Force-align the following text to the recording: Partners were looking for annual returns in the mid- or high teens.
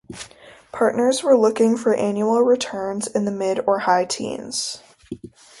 Partners 0.71 1.21
were 1.21 1.37
looking 1.37 1.77
for 1.77 1.93
annual 1.93 2.41
returns 2.41 3.05
in 3.05 3.25
the 3.25 3.31
mid- 3.31 3.59
or 3.67 3.77
high 3.77 4.05
teens. 4.05 4.81